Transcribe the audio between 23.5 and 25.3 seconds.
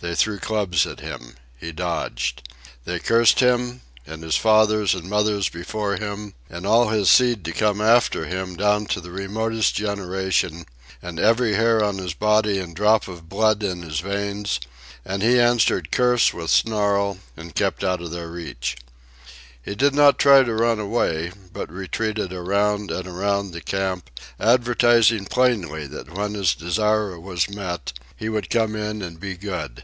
the camp, advertising